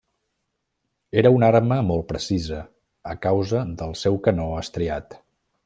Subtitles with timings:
[1.21, 2.63] Era una arma molt precisa
[3.13, 5.21] a causa del seu canó estriat.